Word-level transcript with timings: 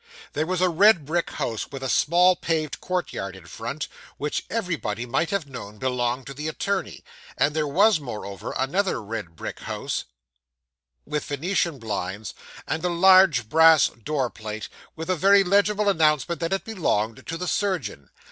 There 0.33 0.47
was 0.47 0.61
a 0.61 0.67
red 0.69 1.05
brick 1.05 1.29
house 1.29 1.69
with 1.71 1.83
a 1.83 1.87
small 1.87 2.35
paved 2.35 2.81
courtyard 2.81 3.35
in 3.35 3.45
front, 3.45 3.87
which 4.17 4.47
anybody 4.49 5.05
might 5.05 5.29
have 5.29 5.45
known 5.45 5.77
belonged 5.77 6.25
to 6.25 6.33
the 6.33 6.47
attorney; 6.47 7.03
and 7.37 7.55
there 7.55 7.67
was, 7.67 7.99
moreover, 7.99 8.51
another 8.57 8.99
red 8.99 9.35
brick 9.35 9.59
house 9.59 10.05
with 11.05 11.25
Venetian 11.25 11.77
blinds, 11.77 12.33
and 12.67 12.83
a 12.83 12.89
large 12.89 13.47
brass 13.47 13.89
door 13.89 14.31
plate 14.31 14.69
with 14.95 15.07
a 15.07 15.15
very 15.15 15.43
legible 15.43 15.87
announcement 15.87 16.41
that 16.41 16.51
it 16.53 16.63
belonged 16.63 17.27
to 17.27 17.37
the 17.37 17.47
surgeon. 17.47 18.09